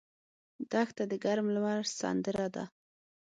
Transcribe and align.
دښته 0.71 1.03
د 1.11 1.13
ګرم 1.23 1.47
لمر 1.55 1.79
سندره 1.99 2.47
ده. 2.55 2.63